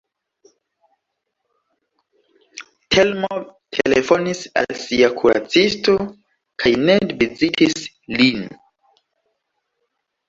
Telmo 2.95 3.29
telefonis 3.79 4.41
al 4.63 4.73
sia 4.87 5.11
kuracisto 5.21 5.95
kaj 6.65 6.75
Ned 6.89 7.17
vizitis 7.21 7.79
lin. 8.19 8.45